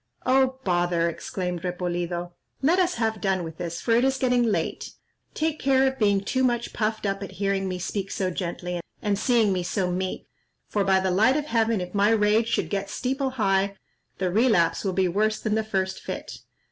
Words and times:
"Oh, 0.25 0.57
bother!" 0.63 1.07
exclaimed 1.07 1.61
Repolido; 1.63 2.31
"let 2.63 2.79
us 2.79 2.95
have 2.95 3.21
done 3.21 3.43
with 3.43 3.59
this, 3.59 3.79
for 3.81 3.91
it 3.91 4.03
is 4.03 4.17
getting 4.17 4.41
late; 4.41 4.93
take 5.35 5.59
care 5.59 5.85
of 5.85 5.99
being 5.99 6.21
too 6.21 6.43
much 6.43 6.73
puffed 6.73 7.05
up 7.05 7.21
at 7.21 7.33
hearing 7.33 7.69
me 7.69 7.77
speak 7.77 8.09
so 8.09 8.31
gently, 8.31 8.81
and 9.03 9.19
seeing 9.19 9.53
me 9.53 9.61
so 9.61 9.91
meek; 9.91 10.25
for, 10.67 10.83
by 10.83 10.99
the 10.99 11.11
light 11.11 11.37
of 11.37 11.45
heaven, 11.45 11.79
if 11.79 11.93
my 11.93 12.09
rage 12.09 12.47
should 12.47 12.71
get 12.71 12.89
steeple 12.89 13.29
high, 13.29 13.75
the 14.17 14.31
relapse 14.31 14.83
will 14.83 14.93
be 14.93 15.07
worse 15.07 15.39
than 15.39 15.53
the 15.53 15.63
first 15.63 15.99
fit. 15.99 16.39